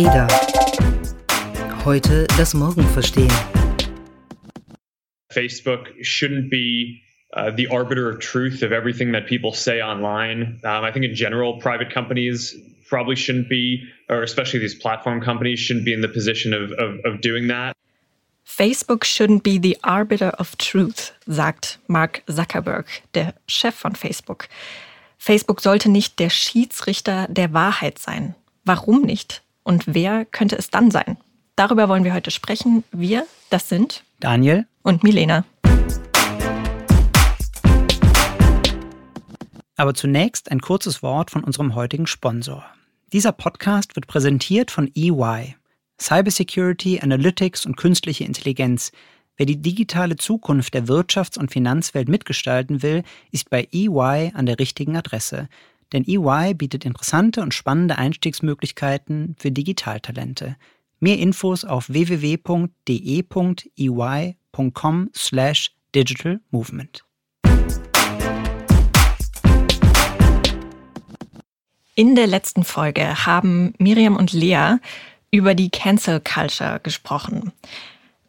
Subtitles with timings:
[0.00, 0.28] Ada.
[1.84, 3.30] Heute das Morgen verstehen.
[5.30, 7.02] Facebook shouldn't be
[7.34, 10.58] uh, the arbiter of truth of everything that people say online.
[10.64, 12.56] Um, I think in general, private companies
[12.88, 16.98] probably shouldn't be, or especially these platform companies shouldn't be in the position of, of,
[17.04, 17.76] of doing that.
[18.46, 24.48] Facebook shouldn't be the arbiter of truth, sagt Mark Zuckerberg, der Chef von Facebook.
[25.18, 28.34] Facebook sollte nicht der Schiedsrichter der Wahrheit sein.
[28.64, 29.42] Warum nicht?
[29.62, 31.18] Und wer könnte es dann sein?
[31.56, 32.84] Darüber wollen wir heute sprechen.
[32.92, 35.44] Wir, das sind Daniel und Milena.
[39.76, 42.64] Aber zunächst ein kurzes Wort von unserem heutigen Sponsor.
[43.12, 45.56] Dieser Podcast wird präsentiert von EY.
[46.00, 48.92] Cybersecurity, Analytics und künstliche Intelligenz.
[49.36, 54.58] Wer die digitale Zukunft der Wirtschafts- und Finanzwelt mitgestalten will, ist bei EY an der
[54.58, 55.48] richtigen Adresse.
[55.92, 60.56] Denn EY bietet interessante und spannende Einstiegsmöglichkeiten für Digitaltalente.
[61.00, 62.40] Mehr Infos auf www.de.ey.com
[65.14, 67.04] slash digital movement.
[71.94, 74.76] In der letzten Folge haben Miriam und Lea
[75.30, 77.52] über die Cancel Culture gesprochen.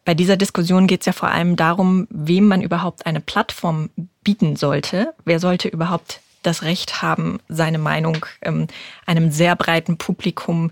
[0.03, 3.89] Bei dieser Diskussion geht es ja vor allem darum, wem man überhaupt eine Plattform
[4.23, 5.13] bieten sollte.
[5.25, 8.67] Wer sollte überhaupt das Recht haben, seine Meinung ähm,
[9.05, 10.71] einem sehr breiten Publikum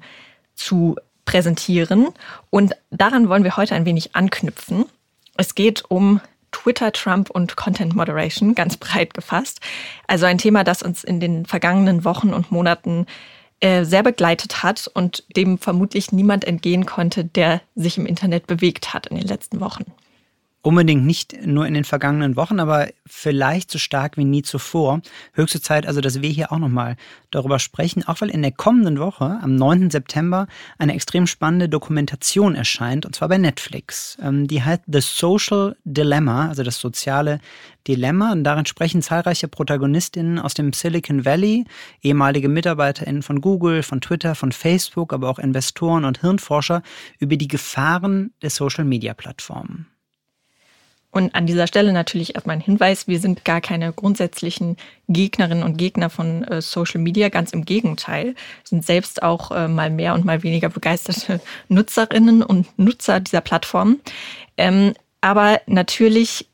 [0.55, 2.09] zu präsentieren.
[2.49, 4.85] Und daran wollen wir heute ein wenig anknüpfen.
[5.37, 9.59] Es geht um Twitter, Trump und Content Moderation, ganz breit gefasst.
[10.07, 13.05] Also ein Thema, das uns in den vergangenen Wochen und Monaten
[13.59, 18.93] äh, sehr begleitet hat und dem vermutlich niemand entgehen konnte, der sich im Internet bewegt
[18.93, 19.85] hat in den letzten Wochen.
[20.61, 25.01] Unbedingt nicht nur in den vergangenen Wochen, aber vielleicht so stark wie nie zuvor.
[25.31, 26.97] Höchste Zeit also, dass wir hier auch nochmal
[27.31, 29.89] darüber sprechen, auch weil in der kommenden Woche, am 9.
[29.89, 30.47] September,
[30.77, 34.17] eine extrem spannende Dokumentation erscheint, und zwar bei Netflix.
[34.21, 37.39] Ähm, die heißt The Social Dilemma, also das soziale
[37.87, 38.33] Dilemma.
[38.33, 41.63] Und darin sprechen zahlreiche Protagonistinnen aus dem Silicon Valley,
[42.01, 46.83] ehemalige MitarbeiterInnen von Google, von Twitter, von Facebook, aber auch Investoren und Hirnforscher
[47.17, 49.87] über die Gefahren der Social-Media-Plattformen.
[51.11, 54.77] Und an dieser Stelle natürlich erstmal ein Hinweis, wir sind gar keine grundsätzlichen
[55.07, 59.89] Gegnerinnen und Gegner von äh, Social Media, ganz im Gegenteil, sind selbst auch äh, mal
[59.89, 63.99] mehr und mal weniger begeisterte Nutzerinnen und Nutzer dieser Plattform.
[64.57, 66.47] Ähm, aber natürlich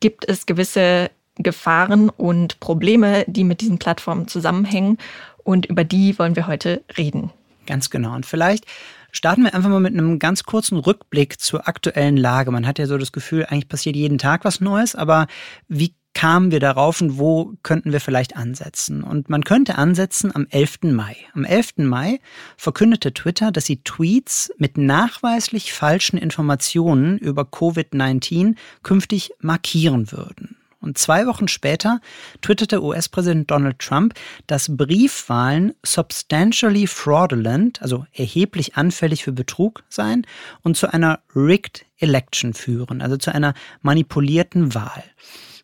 [0.00, 4.98] gibt es gewisse Gefahren und Probleme, die mit diesen Plattformen zusammenhängen
[5.44, 7.30] und über die wollen wir heute reden.
[7.66, 8.14] Ganz genau.
[8.14, 8.64] Und vielleicht
[9.10, 12.50] Starten wir einfach mal mit einem ganz kurzen Rückblick zur aktuellen Lage.
[12.50, 15.26] Man hat ja so das Gefühl, eigentlich passiert jeden Tag was Neues, aber
[15.66, 19.04] wie kamen wir darauf und wo könnten wir vielleicht ansetzen?
[19.04, 20.78] Und man könnte ansetzen am 11.
[20.82, 21.16] Mai.
[21.32, 21.74] Am 11.
[21.78, 22.18] Mai
[22.56, 30.57] verkündete Twitter, dass sie Tweets mit nachweislich falschen Informationen über Covid-19 künftig markieren würden.
[30.80, 32.00] Und zwei Wochen später
[32.40, 34.14] twitterte US-Präsident Donald Trump,
[34.46, 40.26] dass Briefwahlen substantially fraudulent, also erheblich anfällig für Betrug seien
[40.62, 45.02] und zu einer rigged election führen, also zu einer manipulierten Wahl.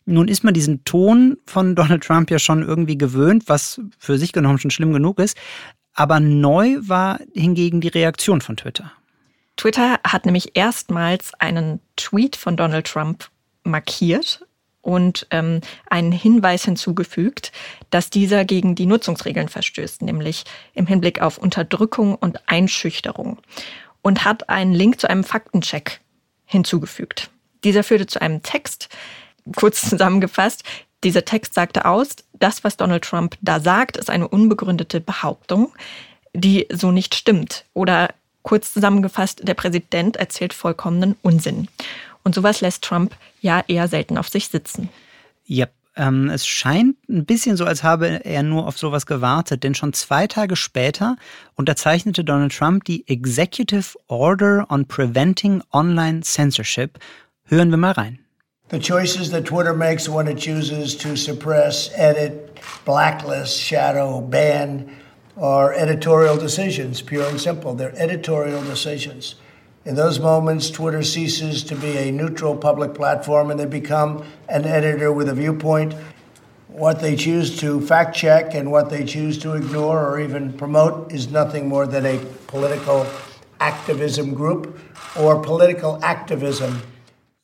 [0.05, 4.33] Nun ist man diesen Ton von Donald Trump ja schon irgendwie gewöhnt, was für sich
[4.33, 5.37] genommen schon schlimm genug ist.
[5.95, 8.93] Aber neu war hingegen die Reaktion von Twitter.
[9.57, 13.31] Twitter hat nämlich erstmals einen Tweet von Donald Trump
[13.63, 14.45] markiert
[14.85, 17.53] und ähm, einen Hinweis hinzugefügt,
[17.91, 23.39] dass dieser gegen die Nutzungsregeln verstößt, nämlich im Hinblick auf Unterdrückung und Einschüchterung
[24.03, 26.01] und hat einen Link zu einem Faktencheck
[26.45, 27.31] hinzugefügt.
[27.65, 28.91] Dieser führte zu einem Text,
[29.57, 30.63] kurz zusammengefasst,
[31.03, 35.73] dieser Text sagte aus, das, was Donald Trump da sagt, ist eine unbegründete Behauptung,
[36.35, 37.65] die so nicht stimmt.
[37.75, 38.11] Oder
[38.43, 41.69] kurz zusammengefasst, der Präsident erzählt vollkommenen Unsinn.
[42.25, 44.89] Und sowas lässt Trump ja eher selten auf sich sitzen.
[45.45, 45.67] Ja,
[45.97, 49.93] ähm, es scheint ein bisschen so, als habe er nur auf sowas gewartet, denn schon
[49.93, 51.17] zwei Tage später
[51.55, 56.99] unterzeichnete Donald Trump die Executive Order on Preventing Online Censorship.
[57.45, 58.19] Hören wir mal rein.
[58.71, 64.91] The choices that Twitter makes when it chooses to suppress, edit, blacklist, shadow, ban
[65.37, 67.75] are editorial decisions, pure and simple.
[67.75, 69.37] They're editorial decisions.
[69.85, 74.65] In those moments, Twitter ceases to be a neutral public platform and they become an
[74.65, 75.95] editor with a viewpoint.
[76.69, 81.13] What they choose to fact check and what they choose to ignore or even promote
[81.13, 83.07] is nothing more than a political
[83.61, 84.79] activism group
[85.19, 86.81] or political activism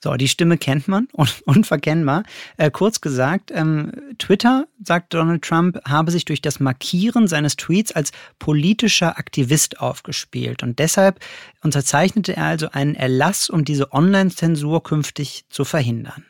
[0.02, 2.22] So, die Stimme kennt man, un unverkennbar.
[2.56, 7.92] Äh, kurz gesagt, ähm, Twitter, sagt Donald Trump, habe sich durch das Markieren seines Tweets
[7.92, 10.62] als politischer Aktivist aufgespielt.
[10.62, 11.20] Und deshalb
[11.62, 16.24] unterzeichnete er also einen Erlass, um diese Online-Zensur künftig zu verhindern.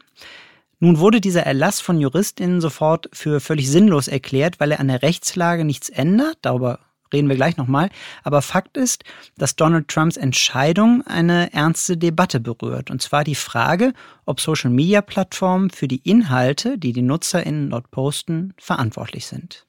[0.81, 5.02] Nun wurde dieser Erlass von JuristInnen sofort für völlig sinnlos erklärt, weil er an der
[5.02, 6.38] Rechtslage nichts ändert.
[6.40, 6.81] Darüber
[7.12, 7.90] reden wir gleich nochmal.
[8.22, 9.04] Aber Fakt ist,
[9.36, 12.90] dass Donald Trumps Entscheidung eine ernste Debatte berührt.
[12.90, 13.92] Und zwar die Frage,
[14.26, 19.66] ob Social-Media-Plattformen für die Inhalte, die die NutzerInnen dort posten, verantwortlich sind.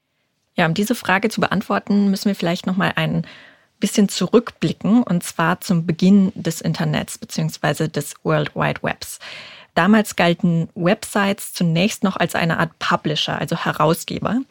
[0.56, 3.26] Ja, um diese Frage zu beantworten, müssen wir vielleicht nochmal ein
[3.80, 7.88] bisschen zurückblicken, und zwar zum Beginn des Internets bzw.
[7.88, 9.20] des World Wide Webs.
[9.74, 14.42] Damals galten Websites zunächst noch als eine Art Publisher, also Herausgeber.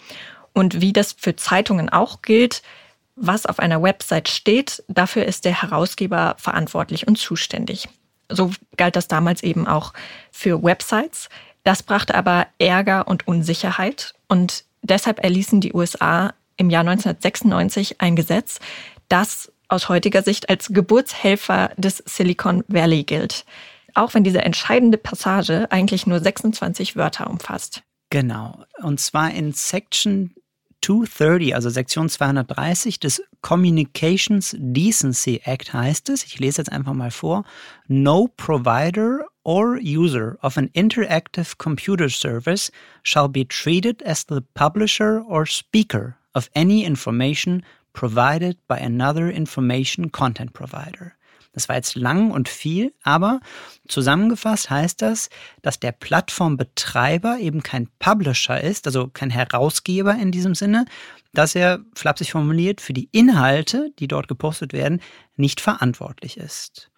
[0.52, 2.62] Und wie das für Zeitungen auch gilt,
[3.16, 7.88] was auf einer Website steht, dafür ist der Herausgeber verantwortlich und zuständig.
[8.28, 9.92] So galt das damals eben auch
[10.30, 11.28] für Websites.
[11.64, 18.16] Das brachte aber Ärger und Unsicherheit und deshalb erließen die USA im Jahr 1996 ein
[18.16, 18.60] Gesetz,
[19.08, 23.44] das aus heutiger Sicht als Geburtshelfer des Silicon Valley gilt.
[23.94, 27.82] Auch wenn diese entscheidende Passage eigentlich nur 26 Wörter umfasst.
[28.10, 28.64] Genau.
[28.82, 30.34] Und zwar in Section
[30.82, 37.10] 230, also Sektion 230 des Communications Decency Act heißt es, ich lese jetzt einfach mal
[37.10, 37.44] vor,
[37.88, 42.70] No provider or user of an interactive computer service
[43.02, 47.62] shall be treated as the publisher or speaker of any information
[47.92, 51.14] provided by another information content provider.
[51.52, 53.40] Das war jetzt lang und viel, aber
[53.88, 55.30] zusammengefasst heißt das,
[55.62, 60.84] dass der Plattformbetreiber eben kein Publisher ist, also kein Herausgeber in diesem Sinne,
[61.32, 65.00] dass er, flapsig formuliert, für die Inhalte, die dort gepostet werden,
[65.36, 66.90] nicht verantwortlich ist.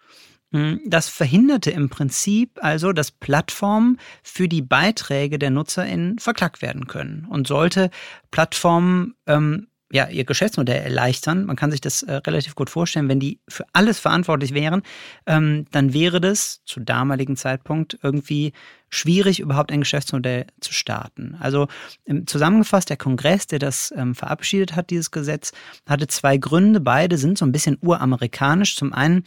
[0.51, 6.85] Hm, das verhinderte im Prinzip also, dass Plattformen für die Beiträge der NutzerInnen verklagt werden
[6.85, 7.25] können.
[7.27, 7.89] Und sollte
[8.29, 11.45] Plattformen ähm, ja, ihr Geschäftsmodell erleichtern.
[11.45, 14.81] Man kann sich das äh, relativ gut vorstellen, wenn die für alles verantwortlich wären,
[15.27, 18.53] ähm, dann wäre das zu damaligen Zeitpunkt irgendwie
[18.89, 21.37] schwierig, überhaupt ein Geschäftsmodell zu starten.
[21.39, 21.67] Also
[22.07, 25.51] ähm, zusammengefasst, der Kongress, der das ähm, verabschiedet hat, dieses Gesetz,
[25.87, 26.79] hatte zwei Gründe.
[26.79, 28.75] Beide sind so ein bisschen uramerikanisch.
[28.75, 29.23] Zum einen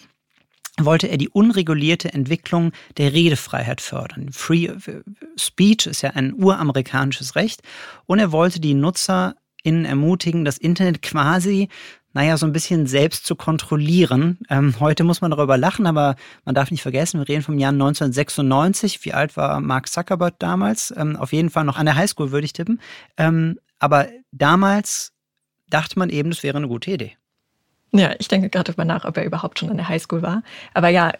[0.79, 4.31] wollte er die unregulierte Entwicklung der Redefreiheit fördern.
[4.33, 5.03] Free äh,
[5.39, 7.63] Speech ist ja ein uramerikanisches Recht
[8.07, 9.37] und er wollte die Nutzer
[9.67, 11.69] KollegInnen ermutigen, das Internet quasi,
[12.13, 14.39] naja, so ein bisschen selbst zu kontrollieren.
[14.49, 17.73] Ähm, heute muss man darüber lachen, aber man darf nicht vergessen, wir reden vom Jahr
[17.73, 19.05] 1996.
[19.05, 20.95] Wie alt war Mark Zuckerberg damals?
[20.97, 22.81] Ähm, auf jeden Fall noch an der Highschool, würde ich tippen.
[23.17, 25.13] Ähm, aber damals
[25.69, 27.17] dachte man eben, das wäre eine gute Idee.
[27.93, 30.43] Ja, ich denke gerade darüber nach, ob er überhaupt schon an der Highschool war.
[30.75, 31.13] Aber ja,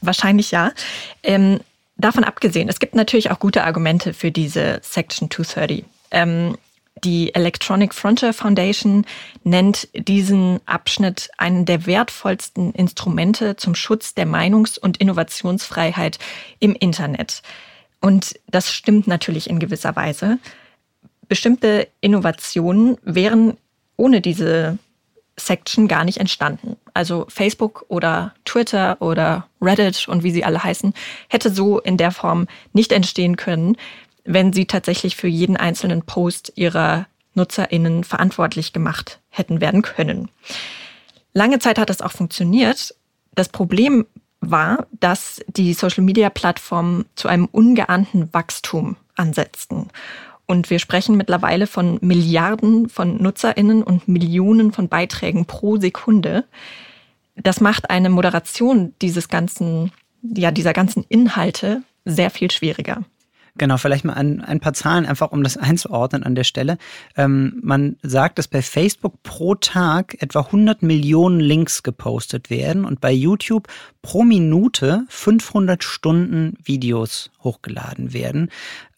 [0.00, 0.72] wahrscheinlich ja.
[1.96, 5.84] Davon abgesehen, es gibt natürlich auch gute Argumente für diese Section 230.
[6.10, 6.56] Ähm,
[7.04, 9.04] die Electronic Frontier Foundation
[9.44, 16.18] nennt diesen Abschnitt einen der wertvollsten Instrumente zum Schutz der Meinungs- und Innovationsfreiheit
[16.60, 17.42] im Internet.
[18.00, 20.38] Und das stimmt natürlich in gewisser Weise.
[21.28, 23.56] Bestimmte Innovationen wären
[23.96, 24.78] ohne diese
[25.38, 26.76] Section gar nicht entstanden.
[26.94, 30.94] Also Facebook oder Twitter oder Reddit und wie sie alle heißen,
[31.28, 33.76] hätte so in der Form nicht entstehen können,
[34.28, 40.28] wenn sie tatsächlich für jeden einzelnen Post ihrer NutzerInnen verantwortlich gemacht hätten werden können.
[41.32, 42.94] Lange Zeit hat das auch funktioniert.
[43.34, 44.06] Das Problem
[44.40, 49.88] war, dass die Social-Media-Plattformen zu einem ungeahnten Wachstum ansetzten.
[50.46, 56.44] Und wir sprechen mittlerweile von Milliarden von NutzerInnen und Millionen von Beiträgen pro Sekunde.
[57.34, 59.90] Das macht eine Moderation dieses ganzen,
[60.22, 63.04] ja, dieser ganzen Inhalte sehr viel schwieriger.
[63.58, 66.78] Genau, vielleicht mal ein, ein paar Zahlen, einfach um das einzuordnen an der Stelle.
[67.16, 73.00] Ähm, man sagt, dass bei Facebook pro Tag etwa 100 Millionen Links gepostet werden und
[73.00, 73.66] bei YouTube
[74.00, 78.50] pro Minute 500 Stunden Videos hochgeladen werden.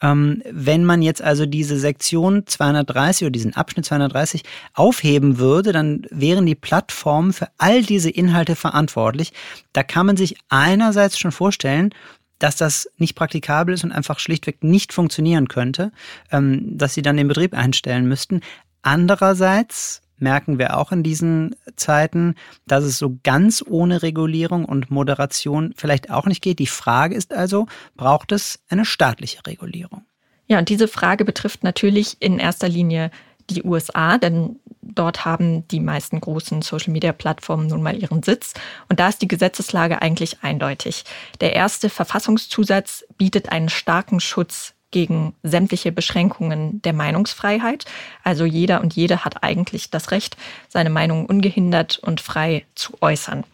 [0.03, 4.43] Ähm, wenn man jetzt also diese Sektion 230 oder diesen Abschnitt 230
[4.75, 9.33] aufheben würde, dann wären die Plattformen für all diese Inhalte verantwortlich.
[9.73, 11.95] Da kann man sich einerseits schon vorstellen,
[12.41, 15.93] dass das nicht praktikabel ist und einfach schlichtweg nicht funktionieren könnte,
[16.33, 18.41] ähm, dass sie dann den Betrieb einstellen müssten.
[18.83, 22.35] Andererseits merken wir auch in diesen Zeiten,
[22.67, 26.59] dass es so ganz ohne Regulierung und Moderation vielleicht auch nicht geht.
[26.59, 27.67] Die Frage ist also,
[27.97, 30.05] braucht es eine staatliche Regulierung?
[30.47, 33.11] Ja, und diese Frage betrifft natürlich in erster Linie
[33.49, 38.55] die USA, denn dort haben die meisten großen Social-Media-Plattformen nun mal ihren Sitz.
[38.89, 41.05] Und da ist die Gesetzeslage eigentlich eindeutig.
[41.41, 47.85] Der erste Verfassungszusatz bietet einen starken Schutz gegen sämtliche Beschränkungen der Meinungsfreiheit.
[48.25, 50.37] Also jeder und jede hat eigentlich das Recht,
[50.69, 53.45] seine Meinung ungehindert und frei zu äußern.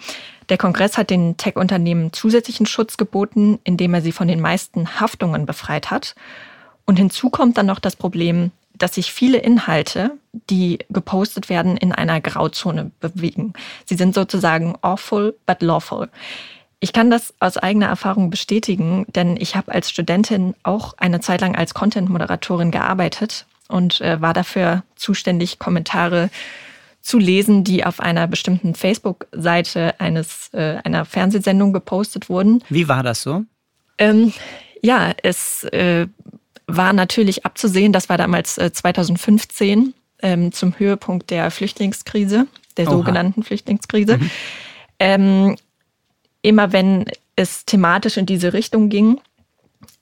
[0.48, 5.44] Der Kongress hat den Tech-Unternehmen zusätzlichen Schutz geboten, indem er sie von den meisten Haftungen
[5.44, 6.14] befreit hat.
[6.84, 10.12] Und hinzu kommt dann noch das Problem, dass sich viele Inhalte,
[10.50, 13.52] die gepostet werden, in einer Grauzone bewegen.
[13.84, 16.08] Sie sind sozusagen awful but lawful.
[16.80, 21.40] Ich kann das aus eigener Erfahrung bestätigen, denn ich habe als Studentin auch eine Zeit
[21.40, 26.30] lang als Content-Moderatorin gearbeitet und äh, war dafür zuständig, Kommentare
[27.00, 32.62] zu lesen, die auf einer bestimmten Facebook-Seite eines äh, einer Fernsehsendung gepostet wurden.
[32.68, 33.44] Wie war das so?
[33.98, 34.32] Ähm,
[34.82, 36.08] ja, es äh,
[36.66, 42.46] war natürlich abzusehen, das war damals äh, 2015 ähm, zum Höhepunkt der Flüchtlingskrise,
[42.76, 42.96] der Oha.
[42.96, 44.18] sogenannten Flüchtlingskrise.
[44.18, 44.30] Mhm.
[44.98, 45.56] Ähm,
[46.42, 47.06] immer wenn
[47.36, 49.20] es thematisch in diese Richtung ging,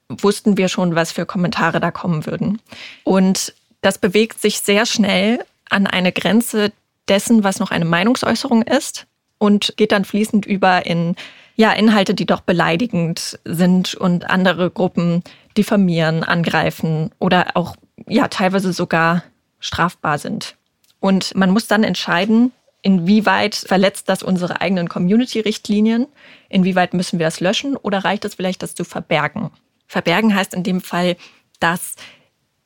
[0.09, 2.61] wussten wir schon, was für Kommentare da kommen würden.
[3.03, 6.73] Und das bewegt sich sehr schnell an eine Grenze
[7.09, 9.07] dessen, was noch eine Meinungsäußerung ist
[9.39, 11.17] und geht dann fließend über in
[11.57, 15.23] ja, Inhalte, die doch beleidigend sind und andere Gruppen
[15.57, 19.25] diffamieren, angreifen oder auch ja teilweise sogar
[19.61, 20.57] strafbar sind.
[21.01, 26.07] Und man muss dann entscheiden, inwieweit verletzt das unsere eigenen Community-Richtlinien,
[26.49, 29.51] inwieweit müssen wir das löschen oder reicht es vielleicht, das zu verbergen.
[29.87, 31.17] Verbergen heißt in dem Fall,
[31.61, 31.95] dass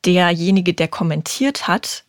[0.05, 2.03] derjenige, der kommentiert hat,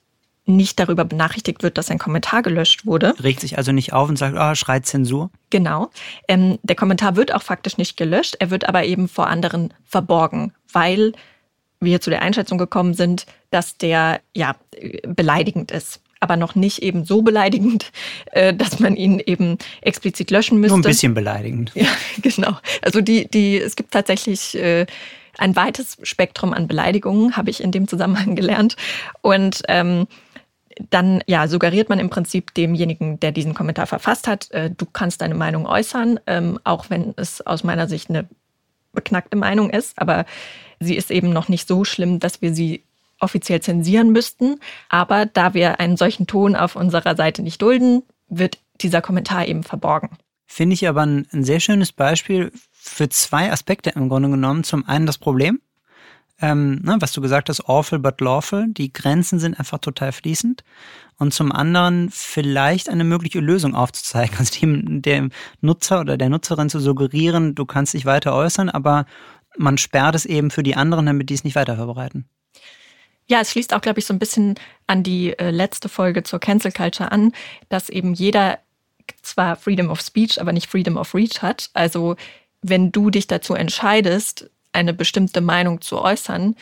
[0.50, 3.14] nicht darüber benachrichtigt wird, dass ein Kommentar gelöscht wurde.
[3.22, 5.30] Regt sich also nicht auf und sagt, oh, schreit Zensur.
[5.50, 5.90] Genau.
[6.28, 10.52] Ähm, der Kommentar wird auch faktisch nicht gelöscht, er wird aber eben vor anderen verborgen,
[10.72, 11.12] weil
[11.80, 14.54] wir zu der Einschätzung gekommen sind, dass der ja
[15.06, 16.00] beleidigend ist.
[16.22, 17.90] Aber noch nicht eben so beleidigend,
[18.32, 20.76] äh, dass man ihn eben explizit löschen müsste.
[20.76, 21.72] Nur ein bisschen beleidigend.
[21.74, 21.88] Ja,
[22.22, 22.58] genau.
[22.82, 24.86] Also die, die, es gibt tatsächlich äh,
[25.38, 28.76] ein weites Spektrum an Beleidigungen, habe ich in dem Zusammenhang gelernt.
[29.22, 30.06] Und ähm,
[30.90, 35.20] dann ja, suggeriert man im Prinzip demjenigen, der diesen Kommentar verfasst hat, äh, du kannst
[35.20, 38.28] deine Meinung äußern, ähm, auch wenn es aus meiner Sicht eine
[38.92, 40.24] beknackte Meinung ist, aber
[40.80, 42.84] sie ist eben noch nicht so schlimm, dass wir sie
[43.20, 44.58] offiziell zensieren müssten.
[44.88, 49.62] Aber da wir einen solchen Ton auf unserer Seite nicht dulden, wird dieser Kommentar eben
[49.62, 50.10] verborgen.
[50.46, 54.64] Finde ich aber ein, ein sehr schönes Beispiel für zwei Aspekte im Grunde genommen.
[54.64, 55.60] Zum einen das Problem,
[56.40, 58.66] ähm, ne, was du gesagt hast, awful but lawful.
[58.68, 60.64] Die Grenzen sind einfach total fließend.
[61.18, 65.30] Und zum anderen vielleicht eine mögliche Lösung aufzuzeigen, also dem, dem
[65.60, 69.06] Nutzer oder der Nutzerin zu suggerieren, du kannst dich weiter äußern, aber
[69.58, 72.28] man sperrt es eben für die anderen, damit die es nicht weiter verbreiten.
[73.26, 74.54] Ja, es schließt auch, glaube ich, so ein bisschen
[74.86, 77.32] an die äh, letzte Folge zur Cancel Culture an,
[77.68, 78.58] dass eben jeder
[79.22, 81.70] zwar Freedom of Speech, aber nicht Freedom of Reach hat.
[81.74, 82.16] Also
[82.62, 86.56] wenn du dich dazu entscheidest, eine bestimmte Meinung zu äußern,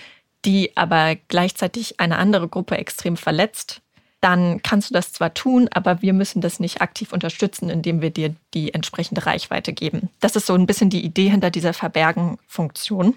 [0.44, 3.82] die aber gleichzeitig eine andere Gruppe extrem verletzt,
[4.20, 8.10] dann kannst du das zwar tun, aber wir müssen das nicht aktiv unterstützen, indem wir
[8.10, 10.10] dir die entsprechende Reichweite geben.
[10.20, 13.14] Das ist so ein bisschen die Idee hinter dieser Verbergen-Funktion.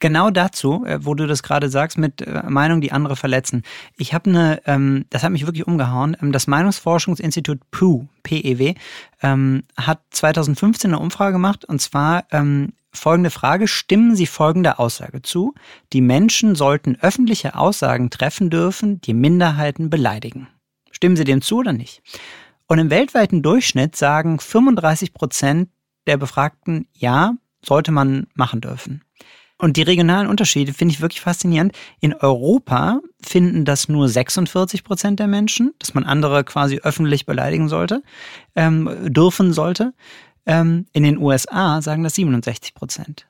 [0.00, 3.64] Genau dazu, äh, wo du das gerade sagst, mit äh, Meinungen, die andere verletzen.
[3.96, 6.16] Ich habe eine, ähm, das hat mich wirklich umgehauen.
[6.22, 8.74] Ähm, das Meinungsforschungsinstitut PEW, PEW,
[9.22, 12.24] ähm, hat 2015 eine Umfrage gemacht und zwar
[12.98, 13.68] folgende Frage.
[13.68, 15.54] Stimmen Sie folgende Aussage zu?
[15.92, 20.48] Die Menschen sollten öffentliche Aussagen treffen dürfen, die Minderheiten beleidigen.
[20.90, 22.02] Stimmen Sie dem zu oder nicht?
[22.66, 25.70] Und im weltweiten Durchschnitt sagen 35 Prozent
[26.06, 29.02] der Befragten, ja, sollte man machen dürfen.
[29.60, 31.76] Und die regionalen Unterschiede finde ich wirklich faszinierend.
[31.98, 37.68] In Europa finden das nur 46 Prozent der Menschen, dass man andere quasi öffentlich beleidigen
[37.68, 38.02] sollte,
[38.54, 39.94] ähm, dürfen sollte.
[40.48, 43.26] Ähm, in den USA sagen das 67 Prozent.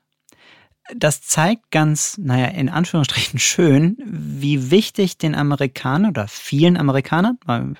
[0.95, 7.37] Das zeigt ganz, naja, in Anführungsstrichen schön, wie wichtig den Amerikanern oder vielen Amerikanern,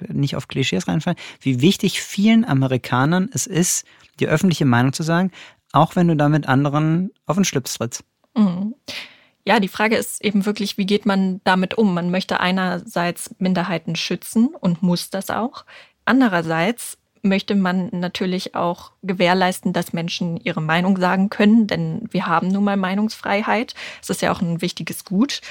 [0.10, 3.86] nicht auf Klischees reinfallen, wie wichtig vielen Amerikanern es ist,
[4.20, 5.32] die öffentliche Meinung zu sagen,
[5.72, 8.04] auch wenn du damit anderen auf den Schlips trittst.
[8.36, 8.76] Mhm.
[9.46, 11.94] Ja, die Frage ist eben wirklich, wie geht man damit um?
[11.94, 15.66] Man möchte einerseits Minderheiten schützen und muss das auch.
[16.06, 22.48] Andererseits möchte man natürlich auch gewährleisten, dass Menschen ihre Meinung sagen können, denn wir haben
[22.50, 23.76] nun mal Meinungsfreiheit.
[24.02, 25.42] Es ist ja auch ein wichtiges Gut.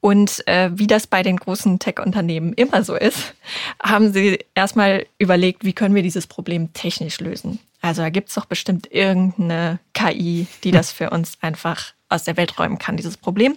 [0.00, 3.34] Und äh, wie das bei den großen Tech-Unternehmen immer so ist,
[3.82, 7.58] haben sie erstmal überlegt, wie können wir dieses Problem technisch lösen.
[7.80, 12.36] Also da gibt es doch bestimmt irgendeine KI, die das für uns einfach aus der
[12.36, 13.56] Welt räumen kann, dieses Problem.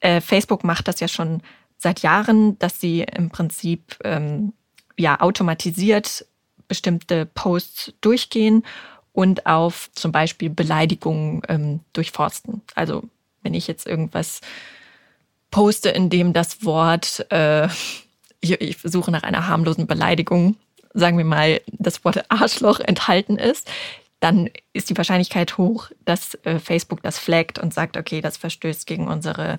[0.00, 1.42] Äh, Facebook macht das ja schon
[1.78, 4.52] seit Jahren, dass sie im Prinzip ähm,
[4.96, 6.26] ja automatisiert
[6.68, 8.64] bestimmte Posts durchgehen
[9.12, 12.62] und auf zum Beispiel Beleidigungen ähm, durchforsten.
[12.74, 13.02] Also
[13.42, 14.40] wenn ich jetzt irgendwas
[15.50, 17.66] poste, in dem das Wort, äh,
[18.40, 20.56] ich, ich suche nach einer harmlosen Beleidigung,
[20.92, 23.70] sagen wir mal, das Wort Arschloch enthalten ist,
[24.20, 28.86] dann ist die Wahrscheinlichkeit hoch, dass äh, Facebook das flaggt und sagt, okay, das verstößt
[28.86, 29.58] gegen unsere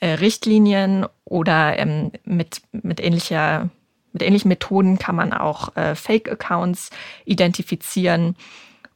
[0.00, 3.70] äh, Richtlinien oder ähm, mit, mit, ähnlicher,
[4.12, 6.90] mit ähnlichen Methoden kann man auch äh, Fake-Accounts
[7.24, 8.36] identifizieren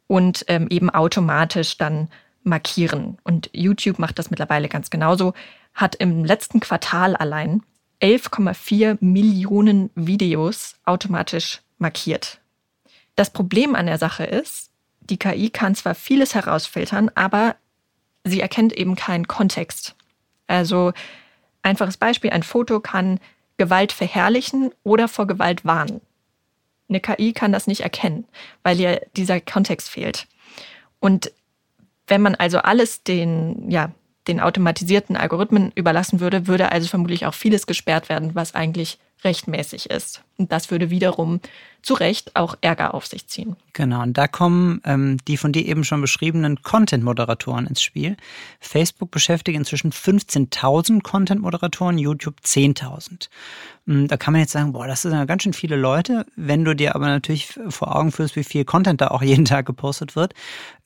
[0.07, 2.09] und ähm, eben automatisch dann
[2.43, 3.19] markieren.
[3.25, 5.35] Und YouTube macht das mittlerweile ganz genauso,
[5.75, 7.63] hat im letzten Quartal allein
[8.03, 12.41] 11,4 Millionen Videos automatisch markiert.
[13.15, 17.57] Das Problem an der Sache ist, die KI kann zwar vieles herausfiltern, aber
[18.25, 19.95] sie erkennt eben keinen Kontext.
[20.47, 20.93] Also
[21.63, 23.21] einfaches Beispiel, ein Foto kann
[23.63, 26.01] Gewalt verherrlichen oder vor Gewalt warnen.
[26.89, 28.25] Eine KI kann das nicht erkennen,
[28.65, 30.27] weil ihr dieser Kontext fehlt.
[30.99, 31.31] Und
[32.09, 33.93] wenn man also alles den, ja,
[34.29, 39.91] den automatisierten Algorithmen überlassen würde, würde also vermutlich auch vieles gesperrt werden, was eigentlich rechtmäßig
[39.91, 40.23] ist.
[40.37, 41.41] Und das würde wiederum
[41.83, 43.57] zu Recht auch Ärger auf sich ziehen.
[43.73, 48.17] Genau, und da kommen ähm, die von dir eben schon beschriebenen Content-Moderatoren ins Spiel.
[48.61, 53.29] Facebook beschäftigt inzwischen 15.000 Content-Moderatoren, YouTube 10.000.
[53.87, 56.25] Hm, da kann man jetzt sagen, boah, das sind ja ganz schön viele Leute.
[56.37, 59.67] Wenn du dir aber natürlich vor Augen führst, wie viel Content da auch jeden Tag
[59.67, 60.35] gepostet wird,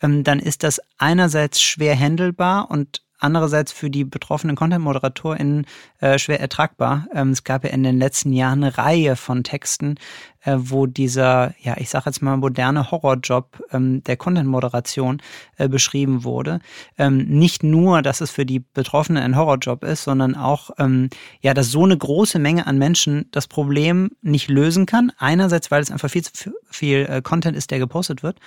[0.01, 5.67] ähm, dann ist das einerseits schwer handelbar und andererseits für die betroffenen Content-ModeratorInnen
[6.01, 7.07] äh, schwer ertragbar.
[7.15, 9.97] Ähm, es gab ja in den letzten Jahren eine Reihe von Texten,
[10.43, 15.21] äh, wo dieser, ja, ich sage jetzt mal moderne Horrorjob ähm, der Content-Moderation
[15.57, 16.61] äh, beschrieben wurde.
[16.99, 21.55] Ähm, nicht nur, dass es für die Betroffenen ein Horrorjob ist, sondern auch, ähm, ja,
[21.55, 25.13] dass so eine große Menge an Menschen das Problem nicht lösen kann.
[25.19, 28.39] Einerseits, weil es einfach viel zu viel äh, Content ist, der gepostet wird.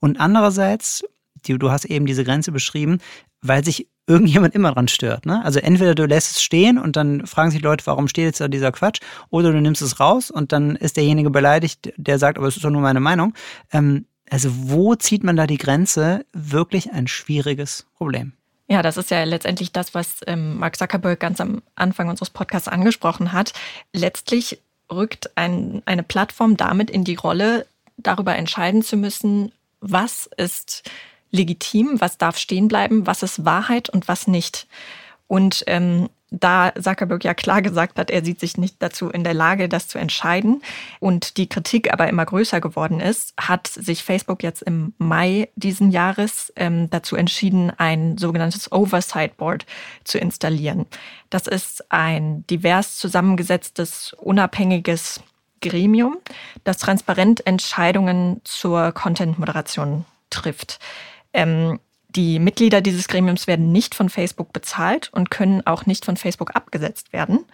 [0.00, 1.04] Und andererseits,
[1.46, 2.98] du hast eben diese Grenze beschrieben,
[3.40, 5.26] weil sich irgendjemand immer dran stört.
[5.26, 5.44] Ne?
[5.44, 8.48] Also entweder du lässt es stehen und dann fragen sich Leute, warum steht jetzt da
[8.48, 12.46] dieser Quatsch, oder du nimmst es raus und dann ist derjenige beleidigt, der sagt, aber
[12.46, 13.34] es ist doch nur meine Meinung.
[13.72, 16.24] Ähm, also wo zieht man da die Grenze?
[16.32, 18.32] Wirklich ein schwieriges Problem.
[18.68, 22.66] Ja, das ist ja letztendlich das, was ähm, Mark Zuckerberg ganz am Anfang unseres Podcasts
[22.66, 23.52] angesprochen hat.
[23.92, 27.66] Letztlich rückt ein, eine Plattform damit in die Rolle,
[27.96, 30.90] darüber entscheiden zu müssen, was ist
[31.30, 34.66] legitim, was darf stehen bleiben, was ist Wahrheit und was nicht.
[35.28, 39.34] Und ähm, da Zuckerberg ja klar gesagt hat, er sieht sich nicht dazu in der
[39.34, 40.62] Lage, das zu entscheiden
[40.98, 45.90] und die Kritik aber immer größer geworden ist, hat sich Facebook jetzt im Mai diesen
[45.90, 49.66] Jahres ähm, dazu entschieden, ein sogenanntes Oversight Board
[50.04, 50.86] zu installieren.
[51.30, 55.20] Das ist ein divers zusammengesetztes, unabhängiges
[55.62, 56.18] Gremium,
[56.64, 60.80] das transparent Entscheidungen zur Content-Moderation trifft.
[61.36, 66.16] Ähm, die Mitglieder dieses Gremiums werden nicht von Facebook bezahlt und können auch nicht von
[66.16, 67.44] Facebook abgesetzt werden.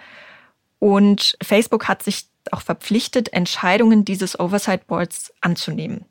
[0.79, 6.07] Und Facebook hat sich auch verpflichtet, Entscheidungen dieses Oversight Boards anzunehmen.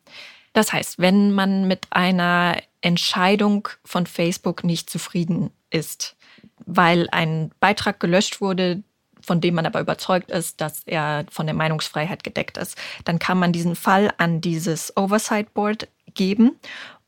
[0.53, 6.17] Das heißt, wenn man mit einer Entscheidung von Facebook nicht zufrieden ist,
[6.65, 8.83] weil ein Beitrag gelöscht wurde,
[9.21, 13.39] von dem man aber überzeugt ist, dass er von der Meinungsfreiheit gedeckt ist, dann kann
[13.39, 16.59] man diesen Fall an dieses Oversight Board geben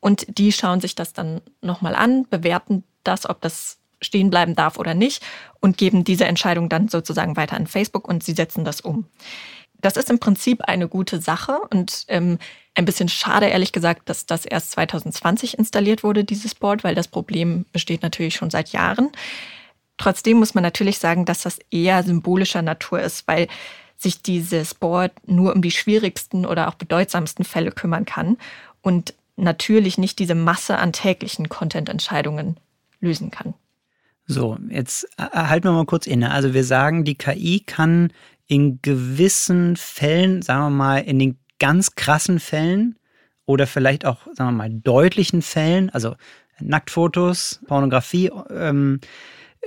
[0.03, 4.77] und die schauen sich das dann nochmal an, bewerten das, ob das stehen bleiben darf
[4.77, 5.23] oder nicht
[5.61, 9.05] und geben diese Entscheidung dann sozusagen weiter an Facebook und sie setzen das um.
[9.79, 12.37] Das ist im Prinzip eine gute Sache und ähm,
[12.75, 17.07] ein bisschen schade, ehrlich gesagt, dass das erst 2020 installiert wurde, dieses Board, weil das
[17.07, 19.09] Problem besteht natürlich schon seit Jahren.
[19.97, 23.47] Trotzdem muss man natürlich sagen, dass das eher symbolischer Natur ist, weil
[23.95, 28.37] sich dieses Board nur um die schwierigsten oder auch bedeutsamsten Fälle kümmern kann
[28.81, 32.57] und natürlich nicht diese Masse an täglichen Content-Entscheidungen
[32.99, 33.53] lösen kann.
[34.25, 36.31] So, jetzt äh, halten wir mal kurz inne.
[36.31, 38.11] Also wir sagen, die KI kann
[38.47, 42.97] in gewissen Fällen, sagen wir mal, in den ganz krassen Fällen
[43.45, 46.15] oder vielleicht auch, sagen wir mal, deutlichen Fällen, also
[46.59, 48.99] Nacktfotos, Pornografie, ähm,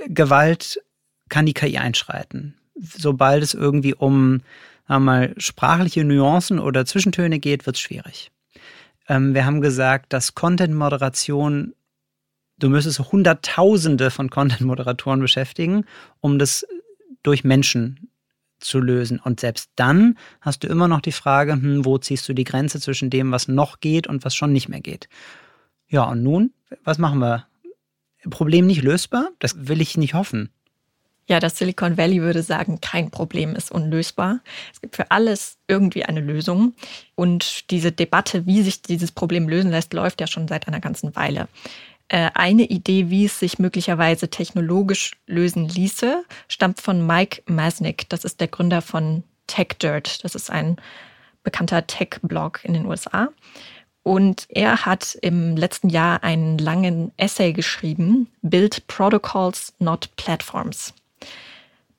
[0.07, 0.81] Gewalt,
[1.29, 2.55] kann die KI einschreiten.
[2.75, 4.41] Sobald es irgendwie um,
[4.87, 8.31] sagen wir mal, sprachliche Nuancen oder Zwischentöne geht, wird es schwierig.
[9.07, 11.73] Ähm, wir haben gesagt, dass Content-Moderation,
[12.59, 15.85] du müsstest Hunderttausende von Content-Moderatoren beschäftigen,
[16.19, 16.65] um das
[17.23, 18.09] durch Menschen
[18.59, 19.19] zu lösen.
[19.19, 22.79] Und selbst dann hast du immer noch die Frage, hm, wo ziehst du die Grenze
[22.79, 25.07] zwischen dem, was noch geht und was schon nicht mehr geht.
[25.87, 27.47] Ja, und nun, was machen wir?
[28.29, 29.29] Problem nicht lösbar?
[29.39, 30.49] Das will ich nicht hoffen.
[31.27, 34.39] Ja, das Silicon Valley würde sagen, kein Problem ist unlösbar.
[34.73, 36.73] Es gibt für alles irgendwie eine Lösung.
[37.15, 41.15] Und diese Debatte, wie sich dieses Problem lösen lässt, läuft ja schon seit einer ganzen
[41.17, 41.49] Weile.
[42.07, 48.07] Äh, eine Idee, wie es sich möglicherweise technologisch lösen ließe, stammt von Mike Masnick.
[48.07, 50.23] Das ist der Gründer von TechDirt.
[50.23, 50.77] Das ist ein
[51.43, 53.29] bekannter Tech-Blog in den USA.
[54.03, 60.93] Und er hat im letzten Jahr einen langen Essay geschrieben, Build Protocols, not Platforms.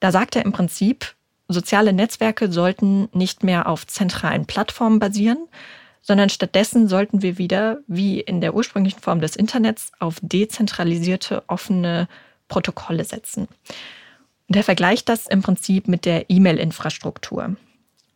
[0.00, 1.14] Da sagt er im Prinzip,
[1.48, 5.48] soziale Netzwerke sollten nicht mehr auf zentralen Plattformen basieren,
[6.02, 12.08] sondern stattdessen sollten wir wieder, wie in der ursprünglichen Form des Internets, auf dezentralisierte, offene
[12.48, 13.48] Protokolle setzen.
[14.48, 17.56] Und er vergleicht das im Prinzip mit der E-Mail-Infrastruktur.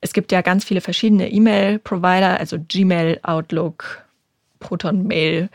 [0.00, 4.02] Es gibt ja ganz viele verschiedene E-Mail-Provider, also Gmail, Outlook,
[4.58, 5.50] Proton Mail,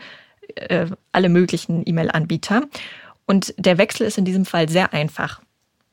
[0.54, 2.62] äh, alle möglichen E-Mail-Anbieter.
[3.26, 5.42] Und der Wechsel ist in diesem Fall sehr einfach.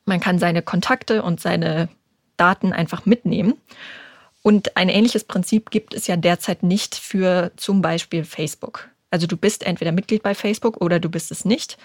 [0.06, 1.88] Man kann seine Kontakte und seine
[2.36, 3.54] Daten einfach mitnehmen.
[4.42, 8.88] Und ein ähnliches Prinzip gibt es ja derzeit nicht für zum Beispiel Facebook.
[9.10, 11.76] Also du bist entweder Mitglied bei Facebook oder du bist es nicht.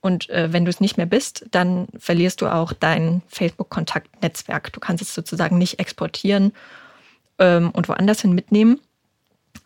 [0.00, 4.72] Und äh, wenn du es nicht mehr bist, dann verlierst du auch dein Facebook-Kontaktnetzwerk.
[4.72, 6.52] Du kannst es sozusagen nicht exportieren
[7.38, 8.80] ähm, und woanders hin mitnehmen.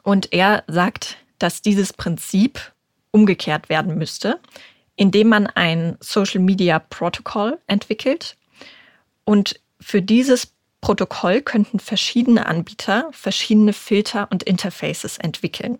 [0.02, 2.72] Und er sagt, dass dieses Prinzip
[3.10, 4.38] umgekehrt werden müsste
[4.98, 8.36] indem man ein Social Media Protocol entwickelt.
[9.24, 15.78] Und für dieses Protokoll könnten verschiedene Anbieter verschiedene Filter und Interfaces entwickeln.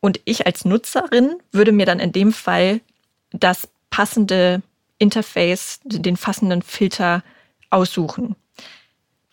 [0.00, 2.80] Und ich als Nutzerin würde mir dann in dem Fall
[3.30, 4.60] das passende
[4.98, 7.22] Interface, den passenden Filter
[7.70, 8.34] aussuchen.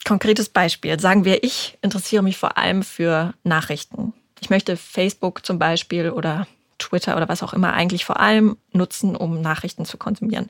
[0.06, 1.00] Konkretes Beispiel.
[1.00, 4.14] Sagen wir, ich interessiere mich vor allem für Nachrichten.
[4.40, 6.48] Ich möchte Facebook zum Beispiel oder
[6.84, 10.50] Twitter oder was auch immer eigentlich vor allem nutzen, um Nachrichten zu konsumieren.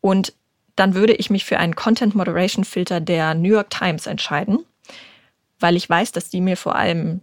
[0.00, 0.32] Und
[0.76, 4.58] dann würde ich mich für einen Content Moderation Filter der New York Times entscheiden,
[5.58, 7.22] weil ich weiß, dass die mir vor allem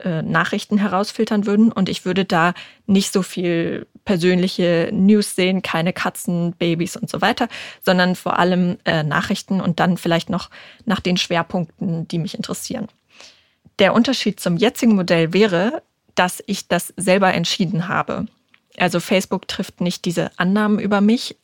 [0.00, 2.54] äh, Nachrichten herausfiltern würden und ich würde da
[2.86, 7.48] nicht so viel persönliche News sehen, keine Katzen, Babys und so weiter,
[7.80, 10.50] sondern vor allem äh, Nachrichten und dann vielleicht noch
[10.84, 12.88] nach den Schwerpunkten, die mich interessieren.
[13.78, 15.82] Der Unterschied zum jetzigen Modell wäre,
[16.14, 18.26] dass ich das selber entschieden habe.
[18.76, 21.36] Also Facebook trifft nicht diese Annahmen über mich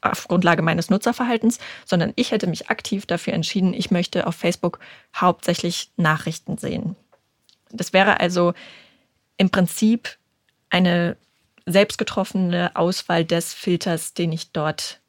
[0.00, 4.78] auf Grundlage meines Nutzerverhaltens, sondern ich hätte mich aktiv dafür entschieden, ich möchte auf Facebook
[5.14, 6.94] hauptsächlich Nachrichten sehen.
[7.72, 8.54] Das wäre also
[9.36, 10.16] im Prinzip
[10.70, 11.16] eine
[11.66, 15.00] selbstgetroffene Auswahl des Filters, den ich dort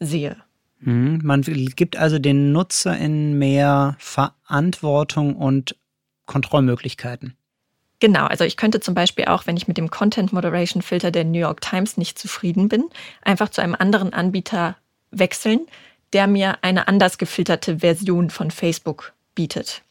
[0.00, 0.36] sehe.
[0.80, 1.20] Mhm.
[1.22, 5.76] Man gibt also den NutzerInnen mehr Verantwortung und
[6.26, 7.37] Kontrollmöglichkeiten.
[8.00, 11.24] Genau, also ich könnte zum Beispiel auch, wenn ich mit dem Content Moderation Filter der
[11.24, 12.84] New York Times nicht zufrieden bin,
[13.22, 14.76] einfach zu einem anderen Anbieter
[15.10, 15.66] wechseln,
[16.12, 19.82] der mir eine anders gefilterte Version von Facebook bietet.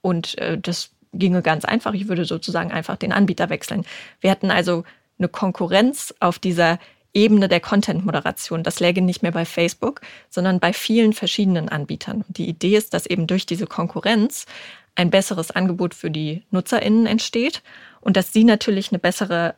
[0.00, 1.92] Und äh, das ginge ganz einfach.
[1.92, 3.84] Ich würde sozusagen einfach den Anbieter wechseln.
[4.20, 4.84] Wir hätten also
[5.18, 6.78] eine Konkurrenz auf dieser
[7.12, 8.62] Ebene der Content-Moderation.
[8.62, 12.24] Das läge nicht mehr bei Facebook, sondern bei vielen verschiedenen Anbietern.
[12.26, 14.46] Und die Idee ist, dass eben durch diese Konkurrenz
[14.94, 17.62] ein besseres Angebot für die NutzerInnen entsteht
[18.00, 19.54] und dass sie natürlich eine bessere,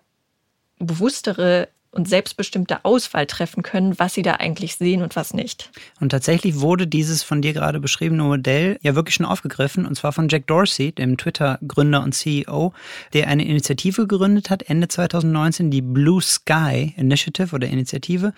[0.79, 5.71] bewusstere und selbstbestimmte Auswahl treffen können, was sie da eigentlich sehen und was nicht.
[6.01, 10.13] Und tatsächlich wurde dieses von dir gerade beschriebene Modell ja wirklich schon aufgegriffen, und zwar
[10.13, 12.73] von Jack Dorsey, dem Twitter-Gründer und CEO,
[13.13, 18.33] der eine Initiative gegründet hat, Ende 2019, die Blue Sky Initiative oder Initiative,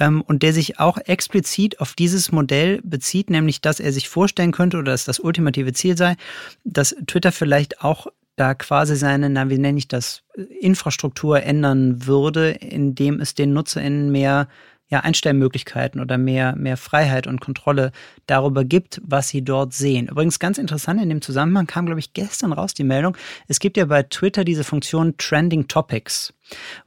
[0.00, 4.50] ähm, und der sich auch explizit auf dieses Modell bezieht, nämlich dass er sich vorstellen
[4.50, 6.16] könnte oder dass das ultimative Ziel sei,
[6.64, 10.22] dass Twitter vielleicht auch da quasi seine, na, wie nenne ich das,
[10.60, 14.48] Infrastruktur ändern würde, indem es den NutzerInnen mehr
[14.88, 17.90] ja, Einstellmöglichkeiten oder mehr, mehr Freiheit und Kontrolle
[18.26, 20.08] darüber gibt, was sie dort sehen.
[20.08, 23.16] Übrigens ganz interessant, in dem Zusammenhang kam, glaube ich, gestern raus die Meldung,
[23.48, 26.32] es gibt ja bei Twitter diese Funktion Trending Topics,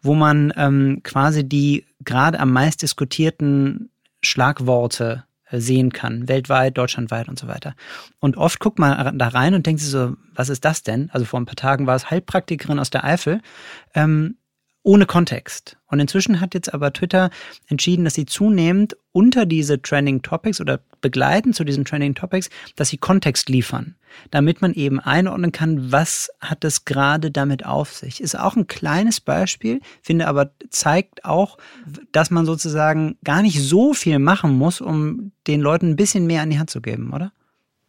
[0.02, 3.90] wo man ähm, quasi die gerade am meist diskutierten
[4.22, 7.76] Schlagworte sehen kann, weltweit, deutschlandweit und so weiter.
[8.20, 11.10] Und oft guckt man da rein und denkt sich so, was ist das denn?
[11.12, 13.42] Also vor ein paar Tagen war es Heilpraktikerin aus der Eifel,
[13.94, 14.38] ähm,
[14.90, 15.78] ohne Kontext.
[15.86, 17.30] Und inzwischen hat jetzt aber Twitter
[17.68, 22.90] entschieden, dass sie zunehmend unter diese Trending Topics oder begleiten zu diesen Trending Topics, dass
[22.90, 23.94] sie Kontext liefern,
[24.32, 28.20] damit man eben einordnen kann, was hat es gerade damit auf sich.
[28.20, 31.60] Ist auch ein kleines Beispiel, finde aber zeigt auch,
[32.12, 36.42] dass man sozusagen gar nicht so viel machen muss, um den Leuten ein bisschen mehr
[36.42, 37.32] an die Hand zu geben, oder?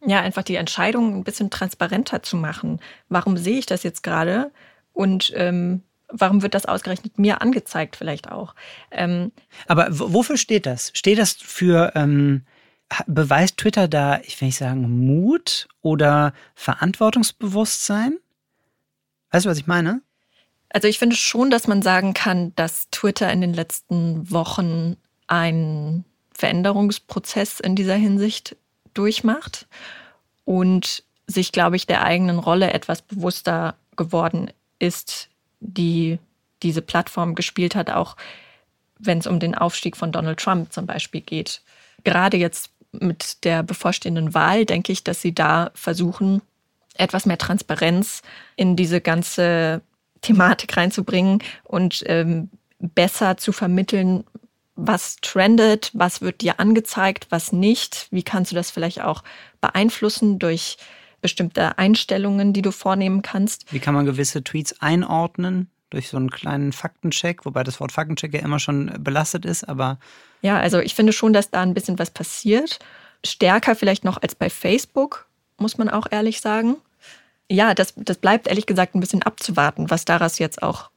[0.05, 2.79] Ja, einfach die Entscheidung ein bisschen transparenter zu machen.
[3.09, 4.51] Warum sehe ich das jetzt gerade?
[4.93, 5.83] Und ähm,
[6.13, 8.55] warum wird das ausgerechnet mir angezeigt vielleicht auch?
[8.91, 9.33] Ähm,
[9.67, 10.91] Aber wofür steht das?
[10.95, 12.43] Steht das für, ähm,
[13.07, 18.19] beweist Twitter da, ich will nicht sagen, Mut oder Verantwortungsbewusstsein?
[19.31, 20.03] Weißt du, was ich meine?
[20.71, 24.97] Also ich finde schon, dass man sagen kann, dass Twitter in den letzten Wochen
[25.27, 28.57] einen Veränderungsprozess in dieser Hinsicht
[28.95, 29.67] durchmacht
[30.45, 35.29] und sich, glaube ich, der eigenen Rolle etwas bewusster geworden ist,
[35.61, 36.19] die
[36.63, 38.17] diese Plattform gespielt hat, auch
[38.99, 41.63] wenn es um den Aufstieg von Donald Trump zum Beispiel geht.
[42.05, 46.43] Gerade jetzt mit der bevorstehenden Wahl denke ich, dass sie da versuchen,
[46.97, 48.23] etwas mehr Transparenz
[48.57, 49.81] in diese ganze
[50.21, 54.25] Thematik reinzubringen und ähm, besser zu vermitteln,
[54.75, 59.23] was trendet, was wird dir angezeigt, was nicht, wie kannst du das vielleicht auch
[59.61, 60.79] beeinflussen durch
[61.21, 63.73] bestimmte Einstellungen, die du vornehmen kannst.
[63.73, 65.69] Wie kann man gewisse Tweets einordnen?
[65.91, 69.99] Durch so einen kleinen Faktencheck, wobei das Wort Faktencheck ja immer schon belastet ist, aber.
[70.41, 72.79] Ja, also ich finde schon, dass da ein bisschen was passiert.
[73.25, 75.27] Stärker vielleicht noch als bei Facebook,
[75.59, 76.77] muss man auch ehrlich sagen.
[77.51, 80.91] Ja, das, das bleibt ehrlich gesagt ein bisschen abzuwarten, was daraus jetzt auch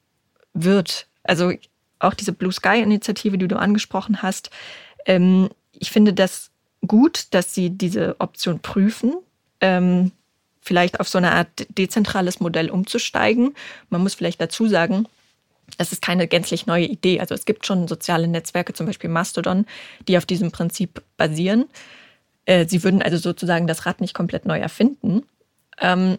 [0.54, 1.08] wird.
[1.24, 1.54] Also
[1.98, 4.52] auch diese Blue Sky-Initiative, die du angesprochen hast.
[5.06, 6.52] Ähm, ich finde das
[6.86, 9.16] gut, dass sie diese Option prüfen,
[9.64, 10.12] ähm,
[10.62, 13.56] vielleicht auf so eine Art dezentrales Modell umzusteigen.
[13.90, 15.08] Man muss vielleicht dazu sagen,
[15.78, 17.22] es ist keine gänzlich neue Idee.
[17.22, 19.66] Also es gibt schon soziale Netzwerke, zum Beispiel Mastodon,
[20.08, 21.66] die auf diesem Prinzip basieren.
[22.46, 25.24] Äh, sie würden also sozusagen das Rad nicht komplett neu erfinden.
[25.80, 26.18] Ähm,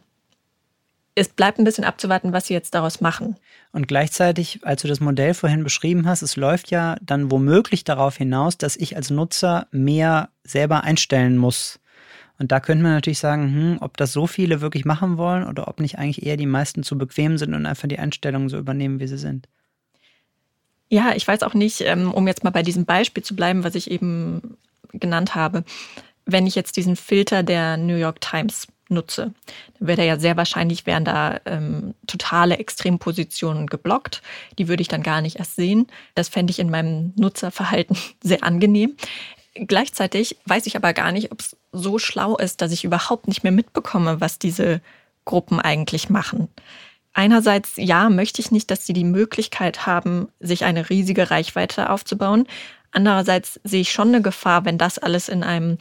[1.15, 3.37] es bleibt ein bisschen abzuwarten, was sie jetzt daraus machen.
[3.73, 8.17] Und gleichzeitig, als du das Modell vorhin beschrieben hast, es läuft ja dann womöglich darauf
[8.17, 11.79] hinaus, dass ich als Nutzer mehr selber einstellen muss.
[12.39, 15.69] Und da könnte man natürlich sagen, hm, ob das so viele wirklich machen wollen oder
[15.69, 18.99] ob nicht eigentlich eher die meisten zu bequem sind und einfach die Einstellungen so übernehmen,
[19.01, 19.49] wie sie sind.
[20.89, 23.75] Ja, ich weiß auch nicht, ähm, um jetzt mal bei diesem Beispiel zu bleiben, was
[23.75, 24.57] ich eben
[24.93, 25.65] genannt habe.
[26.27, 29.33] Wenn ich jetzt diesen Filter der New York Times nutze,
[29.79, 34.23] dann wäre ja sehr wahrscheinlich, wären da ähm, totale Extrempositionen geblockt.
[34.59, 35.87] Die würde ich dann gar nicht erst sehen.
[36.15, 38.97] Das fände ich in meinem Nutzerverhalten sehr angenehm.
[39.55, 43.45] Gleichzeitig weiß ich aber gar nicht, ob es so schlau ist, dass ich überhaupt nicht
[43.45, 44.81] mehr mitbekomme, was diese
[45.25, 46.49] Gruppen eigentlich machen.
[47.13, 52.47] Einerseits, ja, möchte ich nicht, dass sie die Möglichkeit haben, sich eine riesige Reichweite aufzubauen.
[52.91, 55.79] Andererseits sehe ich schon eine Gefahr, wenn das alles in einem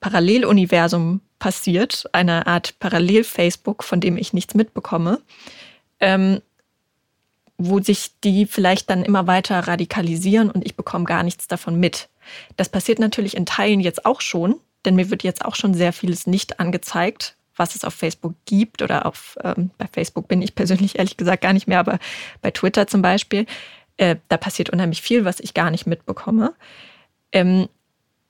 [0.00, 5.20] Paralleluniversum passiert, eine Art Parallel-Facebook, von dem ich nichts mitbekomme,
[6.00, 6.40] ähm,
[7.58, 12.08] wo sich die vielleicht dann immer weiter radikalisieren und ich bekomme gar nichts davon mit.
[12.56, 15.92] Das passiert natürlich in Teilen jetzt auch schon, denn mir wird jetzt auch schon sehr
[15.92, 20.54] vieles nicht angezeigt, was es auf Facebook gibt oder auf, ähm, bei Facebook bin ich
[20.54, 21.98] persönlich ehrlich gesagt gar nicht mehr, aber
[22.40, 23.46] bei Twitter zum Beispiel,
[23.96, 26.54] äh, da passiert unheimlich viel, was ich gar nicht mitbekomme.
[27.30, 27.68] Ähm,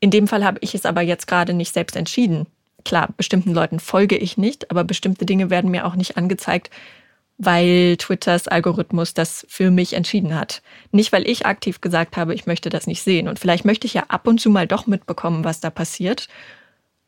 [0.00, 2.46] in dem Fall habe ich es aber jetzt gerade nicht selbst entschieden.
[2.85, 6.70] Klar, bestimmten Leuten folge ich nicht, aber bestimmte Dinge werden mir auch nicht angezeigt,
[7.44, 10.62] weil Twitters Algorithmus das für mich entschieden hat.
[10.92, 13.26] Nicht, weil ich aktiv gesagt habe, ich möchte das nicht sehen.
[13.26, 16.28] Und vielleicht möchte ich ja ab und zu mal doch mitbekommen, was da passiert,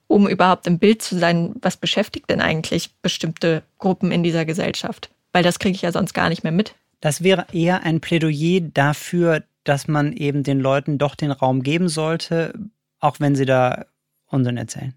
[0.09, 5.11] um überhaupt im Bild zu sein, was beschäftigt denn eigentlich bestimmte Gruppen in dieser Gesellschaft.
[5.33, 6.75] Weil das kriege ich ja sonst gar nicht mehr mit.
[7.01, 11.89] Das wäre eher ein Plädoyer dafür, dass man eben den Leuten doch den Raum geben
[11.89, 12.55] sollte,
[12.99, 13.87] auch wenn sie da
[14.27, 14.95] Unsinn erzählen.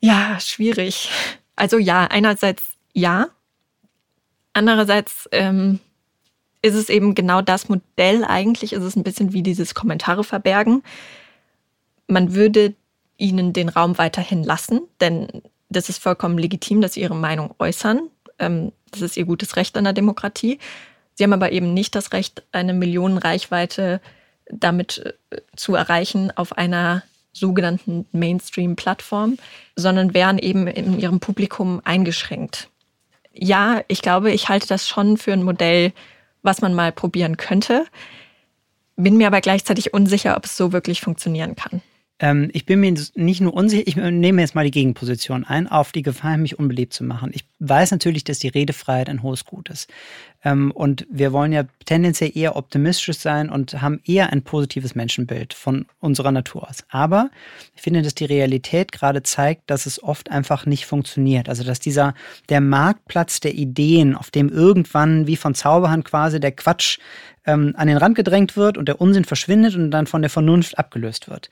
[0.00, 1.08] Ja, schwierig.
[1.54, 3.28] Also ja, einerseits ja,
[4.52, 5.80] Andererseits ähm,
[6.62, 8.24] ist es eben genau das Modell.
[8.24, 10.82] Eigentlich ist es ein bisschen wie dieses Kommentare verbergen.
[12.06, 12.74] Man würde
[13.16, 15.28] ihnen den Raum weiterhin lassen, denn
[15.68, 18.10] das ist vollkommen legitim, dass sie ihre Meinung äußern.
[18.38, 20.58] Ähm, das ist ihr gutes Recht an der Demokratie.
[21.14, 24.00] Sie haben aber eben nicht das Recht, eine Millionenreichweite
[24.50, 29.36] damit äh, zu erreichen auf einer sogenannten Mainstream-Plattform,
[29.76, 32.68] sondern wären eben in ihrem Publikum eingeschränkt
[33.32, 35.92] ja, ich glaube, ich halte das schon für ein Modell,
[36.42, 37.86] was man mal probieren könnte.
[38.96, 41.82] Bin mir aber gleichzeitig unsicher, ob es so wirklich funktionieren kann.
[42.20, 45.90] Ähm, ich bin mir nicht nur unsicher, ich nehme jetzt mal die Gegenposition ein, auf
[45.90, 47.30] die Gefahr, mich unbeliebt zu machen.
[47.32, 49.90] Ich weiß natürlich, dass die Redefreiheit ein hohes Gut ist.
[50.44, 55.54] Ähm, und wir wollen ja tendenziell eher optimistisch sein und haben eher ein positives Menschenbild
[55.54, 56.84] von unserer Natur aus.
[56.90, 57.30] Aber
[57.74, 61.48] ich finde, dass die Realität gerade zeigt, dass es oft einfach nicht funktioniert.
[61.48, 62.14] Also, dass dieser,
[62.50, 66.98] der Marktplatz der Ideen, auf dem irgendwann wie von Zauberhand quasi der Quatsch
[67.46, 70.78] ähm, an den Rand gedrängt wird und der Unsinn verschwindet und dann von der Vernunft
[70.78, 71.50] abgelöst wird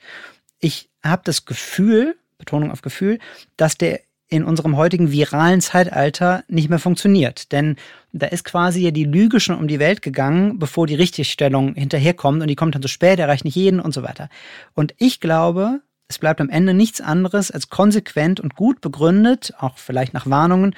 [0.59, 3.19] ich habe das Gefühl, Betonung auf Gefühl,
[3.57, 7.51] dass der in unserem heutigen viralen Zeitalter nicht mehr funktioniert.
[7.51, 7.77] Denn
[8.11, 12.41] da ist quasi ja die Lüge schon um die Welt gegangen, bevor die Richtigstellung hinterherkommt
[12.41, 14.29] und die kommt dann zu spät, erreicht nicht jeden und so weiter.
[14.75, 19.77] Und ich glaube, es bleibt am Ende nichts anderes als konsequent und gut begründet, auch
[19.77, 20.75] vielleicht nach Warnungen,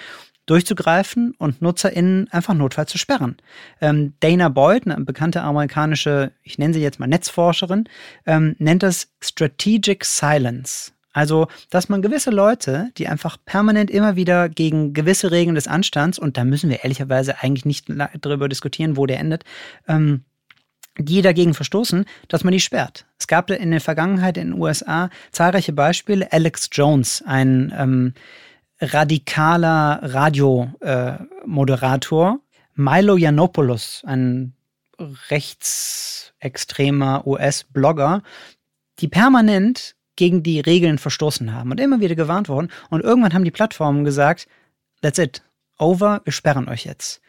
[0.52, 3.38] durchzugreifen und NutzerInnen einfach notfalls zu sperren.
[3.80, 7.86] Ähm, Dana Boyd, eine bekannte amerikanische, ich nenne sie jetzt mal Netzforscherin,
[8.26, 10.92] ähm, nennt das Strategic Silence.
[11.14, 16.20] Also, dass man gewisse Leute, die einfach permanent immer wieder gegen gewisse Regeln des Anstands,
[16.20, 17.88] und da müssen wir ehrlicherweise eigentlich nicht
[18.20, 19.46] darüber diskutieren, wo der endet,
[19.88, 20.26] ähm,
[20.98, 23.06] die dagegen verstoßen, dass man die sperrt.
[23.18, 26.32] Es gab in der Vergangenheit in den USA zahlreiche Beispiele.
[26.34, 28.14] Alex Jones, ein ähm,
[28.82, 32.39] radikaler Radiomoderator,
[32.76, 34.54] Milo Yiannopoulos, ein
[35.30, 38.22] rechtsextremer US-Blogger,
[39.00, 42.70] die permanent gegen die Regeln verstoßen haben und immer wieder gewarnt wurden.
[42.89, 44.48] Und irgendwann haben die Plattformen gesagt,
[45.02, 45.41] that's it,
[45.78, 47.22] over, wir sperren euch jetzt.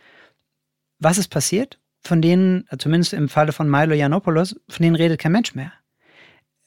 [0.98, 1.78] Was ist passiert?
[2.00, 5.72] Von denen, zumindest im Falle von Milo Yiannopoulos, von denen redet kein Mensch mehr.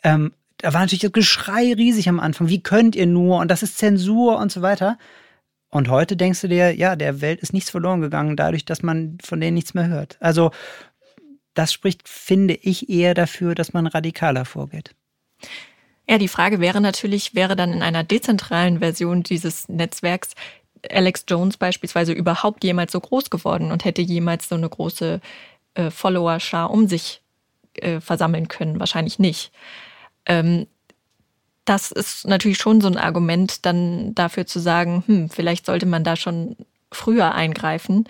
[0.04, 2.48] Ähm, da war natürlich das Geschrei riesig am Anfang.
[2.48, 3.40] Wie könnt ihr nur?
[3.40, 4.98] Und das ist Zensur und so weiter.
[5.70, 9.18] Und heute denkst du dir, ja, der Welt ist nichts verloren gegangen, dadurch, dass man
[9.22, 10.18] von denen nichts mehr hört.
[10.22, 10.52] Also,
[11.54, 14.96] das spricht, finde ich, eher dafür, dass man radikaler vorgeht.
[16.08, 20.36] Ja, die Frage wäre natürlich, wäre dann in einer dezentralen Version dieses Netzwerks
[20.92, 25.20] Alex Jones beispielsweise überhaupt jemals so groß geworden und hätte jemals so eine große
[25.74, 27.22] äh, Follower-Schar um sich
[27.76, 28.80] äh, versammeln können?
[28.80, 29.52] Wahrscheinlich nicht.
[30.26, 30.68] Ähm,
[31.66, 36.04] das ist natürlich schon so ein Argument, dann dafür zu sagen, hm, vielleicht sollte man
[36.04, 36.56] da schon
[36.92, 38.06] früher eingreifen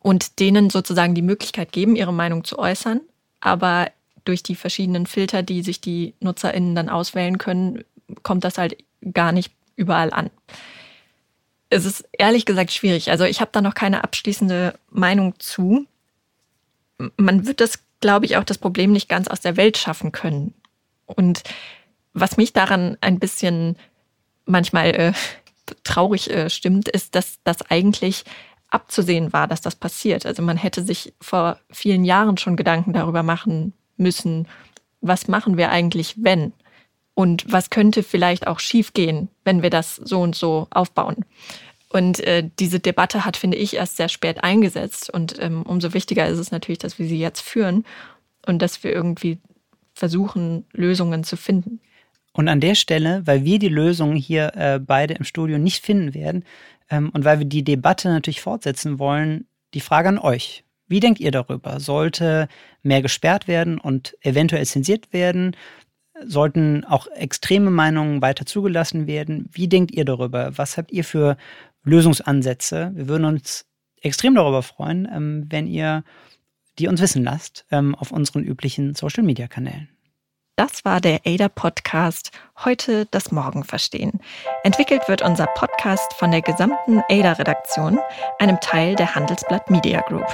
[0.00, 3.00] und denen sozusagen die Möglichkeit geben, ihre Meinung zu äußern.
[3.40, 3.90] Aber
[4.24, 7.84] durch die verschiedenen Filter, die sich die NutzerInnen dann auswählen können,
[8.22, 8.76] kommt das halt
[9.12, 10.30] gar nicht überall an.
[11.70, 13.10] Es ist ehrlich gesagt schwierig.
[13.10, 15.86] Also ich habe da noch keine abschließende Meinung zu.
[17.16, 20.54] Man wird das, glaube ich, auch das Problem nicht ganz aus der Welt schaffen können.
[21.08, 21.42] Und
[22.12, 23.76] was mich daran ein bisschen
[24.44, 25.12] manchmal äh,
[25.84, 28.24] traurig äh, stimmt, ist, dass das eigentlich
[28.70, 30.26] abzusehen war, dass das passiert.
[30.26, 34.46] Also man hätte sich vor vielen Jahren schon Gedanken darüber machen müssen,
[35.00, 36.52] was machen wir eigentlich, wenn?
[37.14, 41.24] Und was könnte vielleicht auch schiefgehen, wenn wir das so und so aufbauen?
[41.88, 45.10] Und äh, diese Debatte hat, finde ich, erst sehr spät eingesetzt.
[45.10, 47.84] Und ähm, umso wichtiger ist es natürlich, dass wir sie jetzt führen
[48.46, 49.38] und dass wir irgendwie
[49.98, 51.80] versuchen, Lösungen zu finden.
[52.32, 56.14] Und an der Stelle, weil wir die Lösungen hier äh, beide im Studio nicht finden
[56.14, 56.44] werden
[56.88, 60.64] ähm, und weil wir die Debatte natürlich fortsetzen wollen, die Frage an euch.
[60.86, 61.80] Wie denkt ihr darüber?
[61.80, 62.48] Sollte
[62.82, 65.56] mehr gesperrt werden und eventuell zensiert werden?
[66.24, 69.48] Sollten auch extreme Meinungen weiter zugelassen werden?
[69.52, 70.56] Wie denkt ihr darüber?
[70.56, 71.36] Was habt ihr für
[71.82, 72.92] Lösungsansätze?
[72.94, 73.66] Wir würden uns
[74.00, 76.04] extrem darüber freuen, ähm, wenn ihr
[76.78, 79.88] die uns wissen lasst ähm, auf unseren üblichen Social-Media-Kanälen.
[80.58, 82.32] Das war der ADA Podcast
[82.64, 84.18] Heute das Morgen verstehen.
[84.64, 88.00] Entwickelt wird unser Podcast von der gesamten ADA Redaktion,
[88.40, 90.26] einem Teil der Handelsblatt Media Group.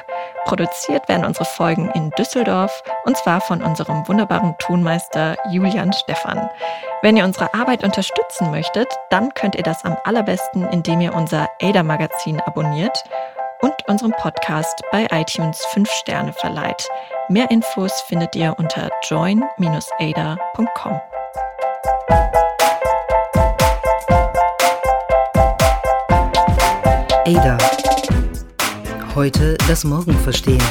[0.46, 6.48] Produziert werden unsere Folgen in Düsseldorf und zwar von unserem wunderbaren Tonmeister Julian Stephan.
[7.02, 11.50] Wenn ihr unsere Arbeit unterstützen möchtet, dann könnt ihr das am allerbesten, indem ihr unser
[11.60, 13.04] ADA Magazin abonniert
[13.60, 16.86] und unserem Podcast bei iTunes 5 Sterne verleiht.
[17.28, 21.00] Mehr Infos findet ihr unter join-ada.com.
[27.26, 27.58] Ada.
[29.14, 30.62] Heute das Morgen verstehen.